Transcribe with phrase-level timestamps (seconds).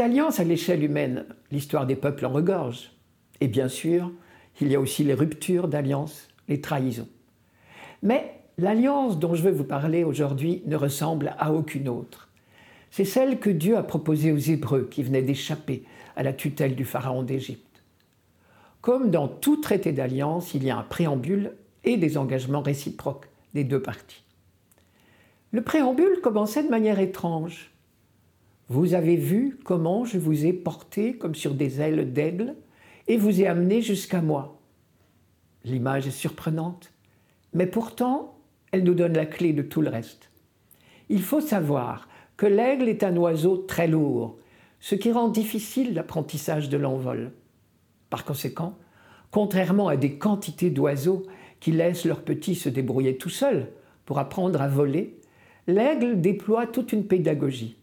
[0.00, 2.90] Alliances à l'échelle humaine, l'histoire des peuples en regorge.
[3.40, 4.10] Et bien sûr,
[4.60, 7.08] il y a aussi les ruptures d'alliances, les trahisons.
[8.02, 12.28] Mais l'alliance dont je veux vous parler aujourd'hui ne ressemble à aucune autre.
[12.90, 15.84] C'est celle que Dieu a proposée aux Hébreux qui venaient d'échapper
[16.16, 17.82] à la tutelle du Pharaon d'Égypte.
[18.80, 21.52] Comme dans tout traité d'alliance, il y a un préambule
[21.84, 24.22] et des engagements réciproques des deux parties.
[25.52, 27.70] Le préambule commençait de manière étrange.
[28.68, 32.56] Vous avez vu comment je vous ai porté comme sur des ailes d'aigle
[33.06, 34.60] et vous ai amené jusqu'à moi.
[35.64, 36.92] L'image est surprenante,
[37.54, 38.38] mais pourtant,
[38.72, 40.30] elle nous donne la clé de tout le reste.
[41.08, 44.36] Il faut savoir que l'aigle est un oiseau très lourd,
[44.80, 47.30] ce qui rend difficile l'apprentissage de l'envol.
[48.10, 48.76] Par conséquent,
[49.30, 51.22] contrairement à des quantités d'oiseaux
[51.60, 53.68] qui laissent leurs petits se débrouiller tout seuls
[54.04, 55.18] pour apprendre à voler,
[55.68, 57.76] l'aigle déploie toute une pédagogie.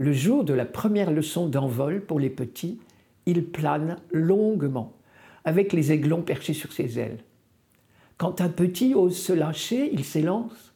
[0.00, 2.78] Le jour de la première leçon d'envol pour les petits,
[3.26, 4.96] il plane longuement,
[5.44, 7.18] avec les aiglons perchés sur ses ailes.
[8.16, 10.72] Quand un petit ose se lâcher, il s'élance,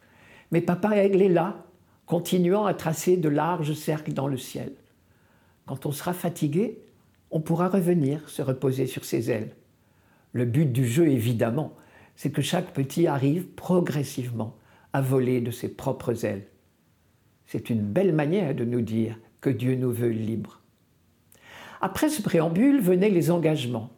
[0.51, 1.65] mais papa aigle est là,
[2.05, 4.73] continuant à tracer de larges cercles dans le ciel.
[5.67, 6.81] Quand on sera fatigué,
[7.31, 9.55] on pourra revenir se reposer sur ses ailes.
[10.33, 11.77] Le but du jeu, évidemment,
[12.17, 14.57] c'est que chaque petit arrive progressivement
[14.93, 16.47] à voler de ses propres ailes.
[17.53, 20.63] C'est une belle manière de nous dire que Dieu nous veut libres.
[21.83, 23.91] Après ce préambule venaient les engagements.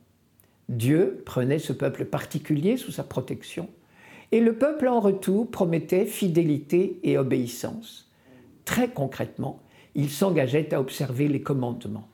[0.68, 3.68] Dieu prenait ce peuple particulier sous sa protection,
[4.32, 8.10] et le peuple en retour promettait fidélité et obéissance.
[8.64, 9.62] Très concrètement,
[9.94, 12.08] il s'engageait à observer les commandements.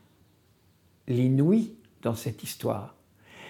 [1.08, 2.96] L'inouï dans cette histoire,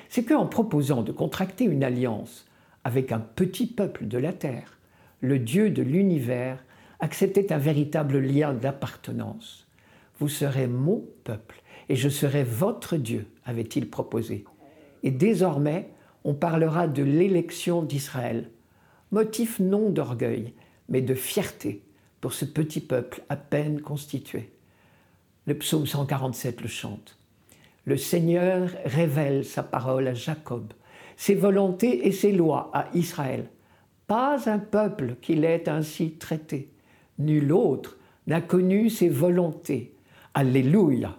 [0.08, 2.46] c'est qu'en proposant de contracter une alliance
[2.84, 4.78] avec un petit peuple de la terre,
[5.20, 6.64] le Dieu de l'univers
[7.00, 9.66] acceptait un véritable lien d'appartenance.
[10.18, 14.44] Vous serez mon peuple et je serai votre Dieu, avait-il proposé.
[15.02, 15.90] Et désormais,
[16.24, 18.50] on parlera de l'élection d'Israël,
[19.10, 20.52] motif non d'orgueil,
[20.88, 21.82] mais de fierté
[22.20, 24.50] pour ce petit peuple à peine constitué.
[25.46, 27.16] Le psaume 147 le chante.
[27.86, 30.72] Le Seigneur révèle sa parole à Jacob,
[31.16, 33.46] ses volontés et ses lois à Israël.
[34.06, 36.68] Pas un peuple qui l'ait ainsi traité.
[37.20, 39.94] Nul autre n'a connu ses volontés.
[40.32, 41.18] Alléluia.